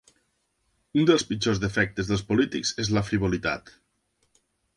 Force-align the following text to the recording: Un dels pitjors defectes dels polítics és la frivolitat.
Un 1.01 1.05
dels 1.09 1.25
pitjors 1.31 1.61
defectes 1.65 2.09
dels 2.13 2.25
polítics 2.31 2.73
és 2.85 2.91
la 2.99 3.05
frivolitat. 3.11 3.71